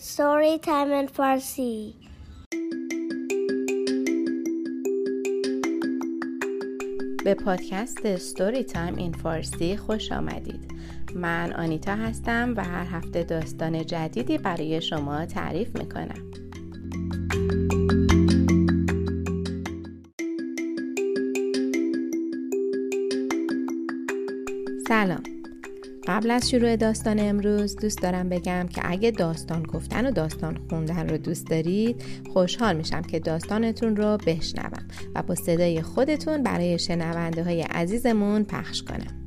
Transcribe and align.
Story 0.00 0.60
Time 0.60 0.92
in 0.92 1.08
Farsi. 1.08 1.94
به 7.24 7.34
پادکست 7.34 8.16
ستوری 8.16 8.64
تایم 8.64 8.96
این 8.96 9.12
فارسی 9.12 9.76
خوش 9.76 10.12
آمدید. 10.12 10.72
من 11.14 11.52
آنیتا 11.52 11.94
هستم 11.94 12.54
و 12.56 12.64
هر 12.64 12.86
هفته 12.86 13.24
داستان 13.24 13.86
جدیدی 13.86 14.38
برای 14.38 14.80
شما 14.80 15.26
تعریف 15.26 15.76
می‌کنم. 15.76 16.32
سلام. 24.88 25.37
قبل 26.08 26.30
از 26.30 26.50
شروع 26.50 26.76
داستان 26.76 27.18
امروز 27.18 27.76
دوست 27.76 28.02
دارم 28.02 28.28
بگم 28.28 28.66
که 28.68 28.80
اگه 28.84 29.10
داستان 29.10 29.62
گفتن 29.62 30.06
و 30.06 30.10
داستان 30.10 30.58
خوندن 30.68 31.08
رو 31.08 31.18
دوست 31.18 31.46
دارید 31.46 32.02
خوشحال 32.32 32.76
میشم 32.76 33.02
که 33.02 33.18
داستانتون 33.18 33.96
رو 33.96 34.16
بشنوم 34.26 34.88
و 35.14 35.22
با 35.22 35.34
صدای 35.34 35.82
خودتون 35.82 36.42
برای 36.42 36.78
شنونده 36.78 37.44
های 37.44 37.62
عزیزمون 37.62 38.44
پخش 38.44 38.82
کنم. 38.82 39.26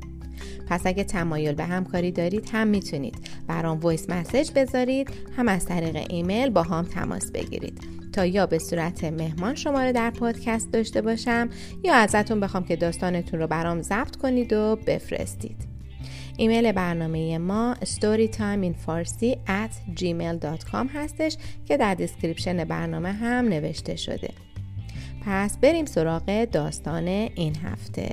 پس 0.68 0.86
اگه 0.86 1.04
تمایل 1.04 1.54
به 1.54 1.64
همکاری 1.64 2.12
دارید 2.12 2.48
هم 2.52 2.68
می‌تونید 2.68 3.16
برام 3.46 3.78
voice 3.78 4.10
message 4.10 4.50
بذارید 4.54 5.10
هم 5.36 5.48
از 5.48 5.66
طریق 5.66 6.06
ایمیل 6.10 6.50
باهام 6.50 6.84
تماس 6.84 7.30
بگیرید. 7.30 7.80
تا 8.12 8.26
یا 8.26 8.46
به 8.46 8.58
صورت 8.58 9.04
مهمان 9.04 9.54
شما 9.54 9.84
رو 9.84 9.92
در 9.92 10.10
پادکست 10.10 10.72
داشته 10.72 11.02
باشم 11.02 11.48
یا 11.84 11.94
ازتون 11.94 12.40
بخوام 12.40 12.64
که 12.64 12.76
داستانتون 12.76 13.40
رو 13.40 13.46
برام 13.46 13.82
ضبط 13.82 14.16
کنید 14.16 14.52
و 14.52 14.78
بفرستید. 14.86 15.71
ایمیل 16.36 16.72
برنامه 16.72 17.38
ما 17.38 17.74
storytimeinfarsi 17.74 19.36
at 19.46 20.00
gmail.com 20.00 20.86
هستش 20.94 21.36
که 21.64 21.76
در 21.76 21.94
description 21.94 22.64
برنامه 22.64 23.12
هم 23.12 23.48
نوشته 23.48 23.96
شده. 23.96 24.30
پس 25.26 25.58
بریم 25.58 25.86
سراغ 25.86 26.44
داستان 26.44 27.08
این 27.08 27.56
هفته. 27.56 28.10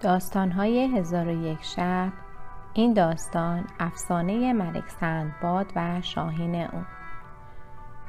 داستانهای 0.00 0.98
هزار 0.98 1.28
و 1.28 1.46
یک 1.46 1.58
شب 1.62 2.12
این 2.78 2.92
داستان 2.92 3.64
افسانه 3.80 4.52
ملک 4.52 4.84
سندباد 5.00 5.72
و 5.76 6.00
شاهین 6.02 6.54
اون 6.54 6.86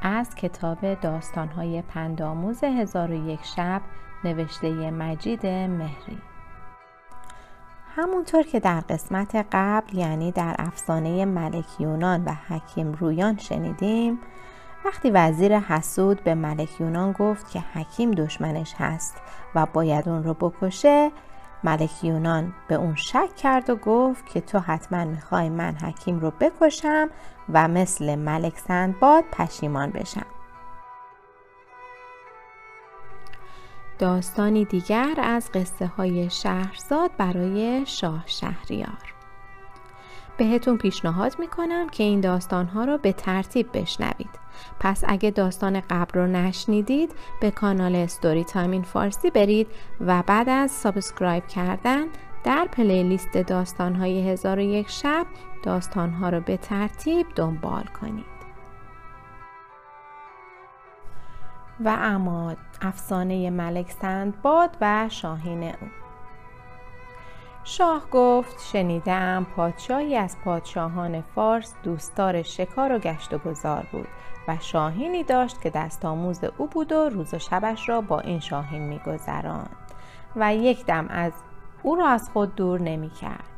از 0.02 0.36
کتاب 0.36 0.94
داستانهای 0.94 1.82
پنداموز 1.82 2.64
هزار 2.64 3.12
و 3.12 3.30
یک 3.30 3.40
شب 3.44 3.82
نوشته 4.24 4.92
مجید 4.92 5.46
مهری. 5.46 6.18
همونطور 7.96 8.44
که 8.44 8.60
در 8.60 8.80
قسمت 8.80 9.46
قبل 9.52 9.98
یعنی 9.98 10.32
در 10.32 10.56
افسانه 10.60 11.26
ملک 11.26 11.66
یونان 11.80 12.24
و 12.24 12.34
حکیم 12.50 12.92
رویان 12.92 13.38
شنیدیم 13.38 14.20
وقتی 14.86 15.10
وزیر 15.10 15.60
حسود 15.60 16.24
به 16.24 16.36
ملک 16.36 16.82
یونان 16.82 17.12
گفت 17.12 17.52
که 17.52 17.60
حکیم 17.60 18.12
دشمنش 18.12 18.74
هست 18.78 19.22
و 19.56 19.66
باید 19.74 20.10
اون 20.10 20.24
رو 20.24 20.34
بکشه 20.34 21.12
ملک 21.64 22.04
یونان 22.04 22.54
به 22.68 22.76
اون 22.76 22.96
شک 22.96 23.36
کرد 23.36 23.70
و 23.70 23.76
گفت 23.76 24.26
که 24.26 24.42
تو 24.42 24.60
حتما 24.60 25.06
می‌خوای 25.06 25.50
من 25.50 25.76
حکیم 25.76 26.20
رو 26.20 26.32
بکشم 26.32 27.10
و 27.54 27.68
مثل 27.68 28.16
ملک 28.16 28.58
سندباد 28.58 29.24
پشیمان 29.32 29.90
بشم. 29.90 30.26
داستانی 34.00 34.66
دیگر 34.66 35.16
از 35.18 35.52
قصه 35.52 35.88
های 35.88 36.30
شهرزاد 36.30 37.12
برای 37.18 37.86
شاه 37.86 38.24
شهریار. 38.26 39.19
بهتون 40.40 40.78
پیشنهاد 40.78 41.36
می‌کنم 41.40 41.90
که 41.90 42.04
این 42.04 42.22
داستانها 42.22 42.84
رو 42.84 42.98
به 42.98 43.14
ترتیب 43.14 43.70
بشنوید. 43.74 44.30
پس 44.80 45.04
اگه 45.08 45.32
داستان 45.32 45.82
قبل 45.90 46.20
رو 46.20 46.28
نشنیدید 46.28 47.12
به 47.42 47.52
کانال 47.52 47.96
Story 47.96 48.44
Time 48.44 48.82
فارسی 48.82 49.30
برید 49.30 49.68
و 50.02 50.24
بعد 50.28 50.50
از 50.50 50.72
subscribe 50.72 51.48
کردن 51.48 52.04
در 52.44 52.68
playlist 52.72 53.38
داستانهای 53.38 54.30
هزار 54.30 54.58
و 54.58 54.62
یک 54.62 54.90
شب 54.90 55.26
داستانها 55.64 56.30
رو 56.30 56.42
به 56.42 56.58
ترتیب 56.58 57.28
دنبال 57.36 57.84
کنید. 58.02 58.40
و 61.86 61.98
اما 62.00 62.56
افسانه 62.82 63.50
ملک 63.50 63.92
سندباد 63.92 64.78
و 64.82 65.10
شاهین 65.10 65.64
او. 65.64 65.88
شاه 67.70 68.10
گفت 68.12 68.62
شنیدم 68.72 69.48
پادشاهی 69.56 70.16
از 70.16 70.38
پادشاهان 70.44 71.22
فارس 71.22 71.76
دوستدار 71.84 72.42
شکار 72.42 72.92
و 72.92 73.00
گشت 73.00 73.34
و 73.34 73.38
گذار 73.38 73.88
بود 73.92 74.08
و 74.48 74.58
شاهینی 74.60 75.24
داشت 75.24 75.62
که 75.62 75.70
دست 75.70 76.06
آموز 76.06 76.40
او 76.58 76.68
بود 76.68 76.92
و 76.92 77.10
روز 77.10 77.34
و 77.34 77.40
شبش 77.40 77.90
را 77.90 78.02
با 78.02 78.20
این 78.20 78.40
شاهین 78.40 78.82
میگذراند 78.82 79.76
و 80.36 80.56
یک 80.56 80.86
دم 80.86 81.08
از 81.10 81.34
او 81.84 81.96
را 81.96 82.08
از 82.08 82.30
خود 82.30 82.56
دور 82.56 82.82
نمی 82.82 83.10
کرد. 83.10 83.50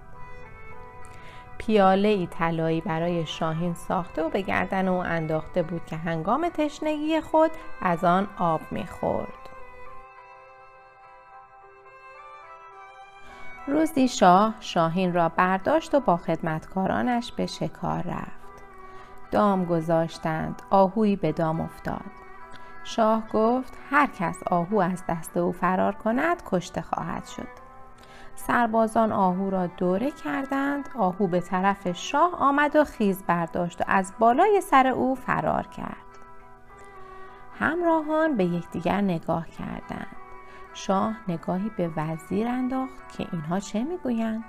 پیاله 1.58 2.10
ای 2.10 2.28
طلایی 2.28 2.82
برای 2.82 3.26
شاهین 3.26 3.74
ساخته 3.74 4.24
و 4.24 4.30
به 4.30 4.42
گردن 4.42 4.88
او 4.88 4.98
انداخته 4.98 5.64
بود 5.64 5.86
که 5.86 5.96
هنگام 5.96 6.50
تشنگی 6.50 7.22
خود 7.22 7.52
از 7.82 8.04
آن 8.04 8.28
آب 8.40 8.62
می‌خورد. 8.72 9.41
روزی 13.72 14.08
شاه 14.08 14.56
شاهین 14.60 15.14
را 15.14 15.30
برداشت 15.30 15.96
و 15.96 16.00
با 16.00 16.18
خدمتکارانش 16.18 17.32
به 17.32 17.46
شکار 17.46 18.02
رفت. 18.02 18.64
دام 19.32 19.66
گذاشتند 19.66 20.62
آهویی 20.70 21.16
به 21.16 21.32
دام 21.32 21.62
افتاد. 21.62 22.12
شاه 22.84 23.28
گفت 23.34 23.78
هر 23.90 24.08
کس 24.20 24.44
آهو 24.44 24.80
از 24.80 25.04
دست 25.10 25.38
او 25.38 25.52
فرار 25.52 25.96
کند 25.96 26.44
کشته 26.46 26.82
خواهد 26.82 27.26
شد. 27.26 27.48
سربازان 28.36 29.12
آهو 29.12 29.50
را 29.50 29.68
دوره 29.68 30.12
کردند 30.12 30.90
آهو 30.98 31.28
به 31.28 31.40
طرف 31.40 31.92
شاه 31.92 32.36
آمد 32.36 32.76
و 32.76 32.84
خیز 32.84 33.24
برداشت 33.24 33.82
و 33.82 33.84
از 33.88 34.14
بالای 34.20 34.62
سر 34.62 34.88
او 34.88 35.16
فرار 35.16 35.68
کرد. 35.68 35.96
همراهان 37.60 38.38
به 38.38 38.46
یکدیگر 38.46 39.02
نگاه 39.02 39.48
کردند. 39.48 40.21
شاه 40.74 41.16
نگاهی 41.28 41.72
به 41.78 41.92
وزیر 41.98 42.48
انداخت 42.48 43.18
که 43.18 43.28
اینها 43.32 43.60
چه 43.60 43.84
می‌گویند؟ 43.84 44.44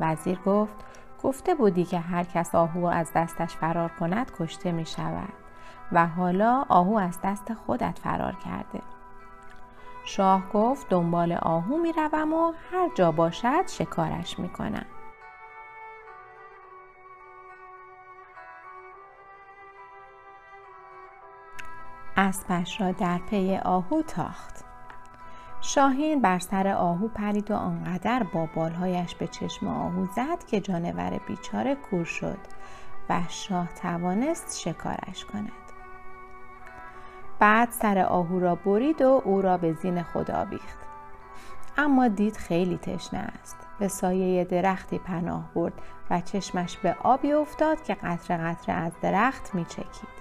وزیر 0.00 0.38
گفت 0.38 0.84
گفته 1.22 1.54
بودی 1.54 1.84
که 1.84 1.98
هر 1.98 2.24
کس 2.24 2.54
آهو 2.54 2.84
از 2.84 3.12
دستش 3.14 3.56
فرار 3.56 3.88
کند 3.88 4.32
کشته 4.38 4.72
می 4.72 4.86
شود 4.86 5.32
و 5.92 6.06
حالا 6.06 6.64
آهو 6.68 6.96
از 6.96 7.18
دست 7.24 7.54
خودت 7.54 7.98
فرار 7.98 8.32
کرده. 8.44 8.82
شاه 10.04 10.48
گفت 10.52 10.88
دنبال 10.88 11.32
آهو 11.32 11.78
می 11.78 11.92
روم 11.92 12.32
و 12.32 12.52
هر 12.72 12.88
جا 12.94 13.12
باشد 13.12 13.66
شکارش 13.68 14.38
می 14.38 14.48
کنم 14.48 14.86
اسبش 22.16 22.80
را 22.80 22.92
در 22.92 23.18
پی 23.18 23.56
آهو 23.56 24.02
تاخت. 24.02 24.69
شاهین 25.62 26.20
بر 26.20 26.38
سر 26.38 26.68
آهو 26.68 27.08
پرید 27.08 27.50
و 27.50 27.54
آنقدر 27.54 28.22
با 28.22 28.48
بالهایش 28.54 29.14
به 29.14 29.26
چشم 29.26 29.68
آهو 29.68 30.06
زد 30.06 30.44
که 30.46 30.60
جانور 30.60 31.20
بیچاره 31.26 31.74
کور 31.74 32.04
شد 32.04 32.38
و 33.10 33.20
شاه 33.28 33.68
توانست 33.82 34.60
شکارش 34.60 35.24
کند. 35.24 35.52
بعد 37.38 37.70
سر 37.70 37.98
آهو 37.98 38.40
را 38.40 38.54
برید 38.54 39.02
و 39.02 39.22
او 39.24 39.42
را 39.42 39.56
به 39.56 39.72
زین 39.72 40.02
خود 40.02 40.30
آویخت. 40.30 40.78
اما 41.76 42.08
دید 42.08 42.36
خیلی 42.36 42.76
تشنه 42.76 43.18
است. 43.18 43.56
به 43.78 43.88
سایه 43.88 44.44
درختی 44.44 44.98
پناه 44.98 45.50
برد 45.54 45.72
و 46.10 46.20
چشمش 46.20 46.76
به 46.76 46.96
آبی 47.02 47.32
افتاد 47.32 47.82
که 47.82 47.94
قطره 47.94 48.36
قطره 48.36 48.74
از 48.74 48.92
درخت 49.02 49.54
می 49.54 49.64
چکید. 49.64 50.20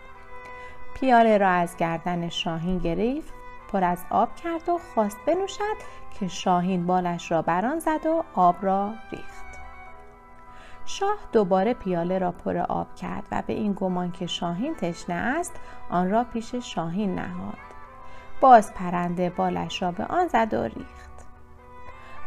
پیاله 0.95 1.37
را 1.37 1.49
از 1.49 1.77
گردن 1.77 2.29
شاهین 2.29 2.77
گرفت 2.77 3.38
پر 3.71 3.83
از 3.83 4.05
آب 4.09 4.35
کرد 4.35 4.69
و 4.69 4.77
خواست 4.77 5.17
بنوشد 5.25 5.77
که 6.19 6.27
شاهین 6.27 6.87
بالش 6.87 7.31
را 7.31 7.41
بران 7.41 7.79
زد 7.79 8.05
و 8.05 8.23
آب 8.35 8.55
را 8.61 8.93
ریخت. 9.11 9.45
شاه 10.85 11.17
دوباره 11.31 11.73
پیاله 11.73 12.19
را 12.19 12.31
پر 12.31 12.57
آب 12.57 12.95
کرد 12.95 13.23
و 13.31 13.43
به 13.47 13.53
این 13.53 13.73
گمان 13.73 14.11
که 14.11 14.27
شاهین 14.27 14.75
تشنه 14.75 15.15
است 15.15 15.53
آن 15.89 16.11
را 16.11 16.23
پیش 16.23 16.55
شاهین 16.55 17.15
نهاد. 17.15 17.57
باز 18.41 18.73
پرنده 18.73 19.29
بالش 19.29 19.81
را 19.81 19.91
به 19.91 20.05
آن 20.05 20.27
زد 20.27 20.53
و 20.53 20.63
ریخت. 20.63 21.09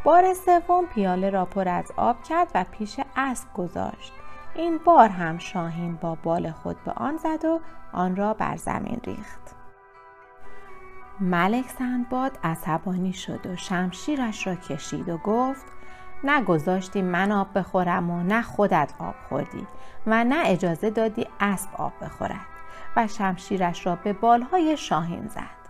بار 0.05 0.35
سوم 0.35 0.87
پیاله 0.87 1.31
را 1.31 1.45
پر 1.45 1.69
از 1.69 1.93
آب 1.97 2.23
کرد 2.23 2.49
و 2.55 2.65
پیش 2.71 3.01
اسب 3.17 3.55
گذاشت. 3.55 4.13
این 4.55 4.79
بار 4.79 5.09
هم 5.09 5.39
شاهین 5.39 5.97
با 5.97 6.15
بال 6.15 6.51
خود 6.51 6.85
به 6.85 6.93
آن 6.93 7.17
زد 7.17 7.45
و 7.45 7.61
آن 7.93 8.17
را 8.17 8.35
بر 8.35 8.57
زمین 8.57 9.01
ریخت. 9.05 9.62
ملک 11.23 11.69
سندباد 11.69 12.39
عصبانی 12.45 13.13
شد 13.13 13.47
و 13.47 13.57
شمشیرش 13.57 14.47
را 14.47 14.55
کشید 14.55 15.09
و 15.09 15.17
گفت 15.17 15.67
نگذاشتی 16.25 17.03
من 17.03 17.33
آب 17.33 17.59
بخورم 17.59 18.11
و 18.11 18.23
نه 18.23 18.43
خودت 18.43 18.95
آب 18.99 19.15
خوردی 19.29 19.67
و 20.07 20.25
نه 20.25 20.43
اجازه 20.47 20.91
دادی 20.91 21.27
اسب 21.41 21.69
آب 21.79 21.93
بخورد 22.03 22.47
و 22.97 23.07
شمشیرش 23.07 23.87
را 23.87 23.97
به 23.97 24.13
بالهای 24.13 24.77
شاهین 24.77 25.27
زد 25.27 25.63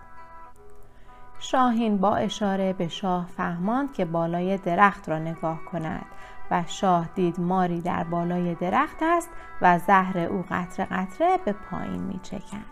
شاهین 1.39 1.99
با 1.99 2.17
اشاره 2.17 2.73
به 2.73 2.89
شاه 2.89 3.27
فهماند 3.27 3.93
که 3.93 4.05
بالای 4.05 4.59
درخت 4.59 5.09
را 5.09 5.19
نگاه 5.19 5.65
کند 5.65 6.07
و 6.51 6.65
شاه 6.67 7.09
دید 7.15 7.41
ماری 7.41 7.81
در 7.81 8.05
بالای 8.05 8.55
درخت 8.55 8.97
است 9.01 9.31
و 9.63 9.79
زهر 9.79 10.19
او 10.19 10.45
قطره 10.51 10.87
قطره 10.87 11.39
به 11.45 11.53
پایین 11.53 12.03
می 12.03 12.21
چکند. 12.23 12.72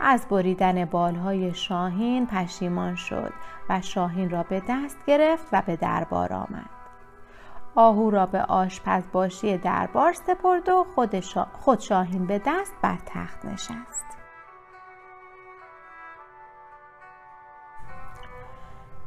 از 0.00 0.26
بریدن 0.30 0.84
بالهای 0.84 1.54
شاهین 1.54 2.26
پشیمان 2.26 2.94
شد 2.94 3.32
و 3.68 3.80
شاهین 3.80 4.30
را 4.30 4.42
به 4.42 4.62
دست 4.68 5.06
گرفت 5.06 5.46
و 5.52 5.62
به 5.66 5.76
دربار 5.76 6.32
آمد. 6.32 6.70
آهو 7.74 8.10
را 8.10 8.26
به 8.26 8.42
آشپزباشی 8.42 9.58
دربار 9.58 10.12
سپرد 10.12 10.68
و 10.68 10.86
خود, 10.94 11.24
خود 11.52 11.80
شاهین 11.80 12.26
به 12.26 12.40
دست 12.46 12.74
بر 12.82 12.98
تخت 13.06 13.44
نشست. 13.44 14.04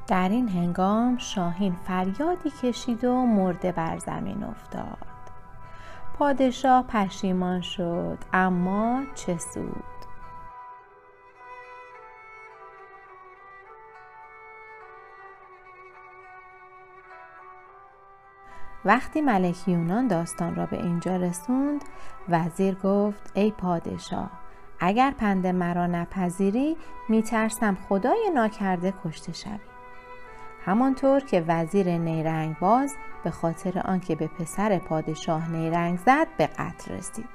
در 0.08 0.30
این 0.30 0.50
هنگام 0.50 1.18
شاهین 1.18 1.76
فریادی 1.76 2.50
کشید 2.50 3.04
و 3.04 3.26
مرده 3.26 3.72
بر 3.72 3.98
زمین 3.98 4.44
افتاد 4.44 5.08
پادشاه 6.20 6.84
پشیمان 6.84 7.62
شد 7.62 8.18
اما 8.34 9.04
چه 9.16 9.38
سود 9.38 9.97
وقتی 18.88 19.22
ملک 19.22 19.68
یونان 19.68 20.08
داستان 20.08 20.56
را 20.56 20.66
به 20.66 20.84
اینجا 20.84 21.16
رسوند 21.16 21.84
وزیر 22.30 22.76
گفت 22.76 23.32
ای 23.34 23.52
پادشاه 23.52 24.32
اگر 24.80 25.12
پند 25.12 25.48
مرا 25.48 25.88
نپذیری 25.88 26.78
میترسم 27.10 27.78
خدای 27.90 28.32
ناکرده 28.36 28.94
کشته 29.06 29.34
شوی. 29.34 29.60
همانطور 30.66 31.20
که 31.20 31.46
وزیر 31.48 31.98
نیرنگ 31.98 32.60
باز 32.60 32.96
به 33.24 33.32
خاطر 33.32 33.80
آنکه 33.86 34.16
به 34.16 34.28
پسر 34.28 34.80
پادشاه 34.80 35.52
نیرنگ 35.52 36.00
زد 36.00 36.28
به 36.38 36.48
قتل 36.48 36.94
رسید. 36.94 37.30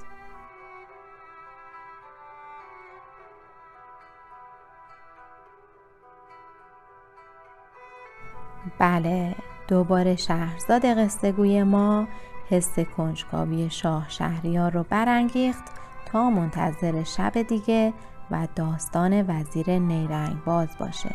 بله. 8.79 9.52
دوباره 9.69 10.17
شهرزاد 10.17 10.85
قصه 10.85 11.33
گوی 11.33 11.63
ما 11.63 12.09
حس 12.51 12.79
کنجکاوی 12.79 13.71
شاه 13.71 14.09
شهریار 14.09 14.73
رو 14.73 14.85
برانگیخت 14.91 15.65
تا 16.07 16.31
منتظر 16.31 17.05
شب 17.05 17.43
دیگه 17.43 17.93
و 18.31 18.49
داستان 18.57 19.25
وزیر 19.29 19.79
نیرنگ 19.79 20.45
باز 20.45 20.69
باشه. 20.81 21.15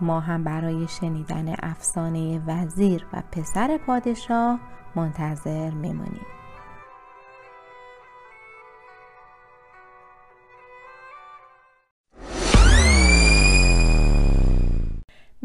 ما 0.00 0.20
هم 0.20 0.44
برای 0.44 0.88
شنیدن 0.88 1.54
افسانه 1.62 2.42
وزیر 2.46 3.06
و 3.12 3.22
پسر 3.32 3.78
پادشاه 3.86 4.60
منتظر 4.94 5.70
میمونیم. 5.70 6.35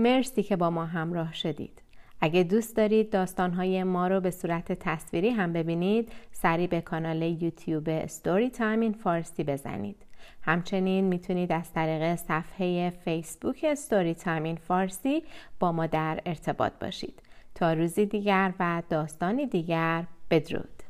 مرسی 0.02 0.44
که 0.44 0.56
با 0.56 0.70
ما 0.70 0.86
همراه 0.86 1.34
شدید. 1.34 1.82
اگه 2.22 2.44
دوست 2.44 2.76
دارید 2.76 3.10
داستانهای 3.10 3.84
ما 3.84 4.08
رو 4.08 4.20
به 4.22 4.32
صورت 4.32 4.72
تصویری 4.72 5.30
هم 5.30 5.54
ببینید 5.54 6.12
سری 6.32 6.68
به 6.68 6.82
کانال 6.82 7.22
یوتیوب 7.22 8.06
ستوری 8.06 8.50
تایم 8.50 8.80
این 8.80 8.94
فارسی 8.94 9.44
بزنید. 9.44 9.96
همچنین 10.42 11.06
می‌تونید 11.06 11.52
از 11.52 11.74
طریق 11.74 12.16
صفحه 12.16 12.90
فیسبوک 12.90 13.74
ستوری 13.74 14.14
تایم 14.14 14.56
فارسی 14.56 15.24
با 15.60 15.72
ما 15.72 15.86
در 15.86 16.22
ارتباط 16.26 16.74
باشید. 16.82 17.22
تا 17.56 17.74
روزی 17.74 18.06
دیگر 18.06 18.54
و 18.60 18.84
داستانی 18.90 19.48
دیگر 19.48 20.04
بدرود. 20.30 20.81